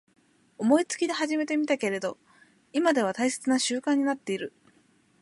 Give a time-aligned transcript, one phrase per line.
[0.57, 2.17] 思いつきで始めてみたけど
[2.73, 4.51] 今では大切な習慣になってる